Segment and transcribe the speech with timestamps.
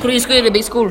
[0.00, 0.90] Crew school, big school.